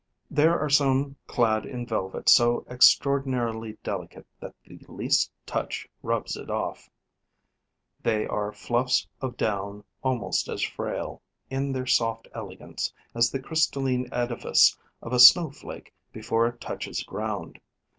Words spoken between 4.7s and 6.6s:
least touch rubs it